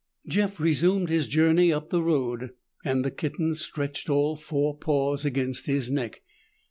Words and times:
Jeff 0.27 0.59
resumed 0.59 1.09
his 1.09 1.27
journey 1.27 1.71
up 1.71 1.91
the 1.91 2.01
road, 2.01 2.53
and 2.83 3.05
the 3.05 3.11
kitten 3.11 3.53
stretched 3.53 4.09
all 4.09 4.35
four 4.35 4.75
paws 4.75 5.25
against 5.25 5.67
his 5.67 5.91
neck. 5.91 6.23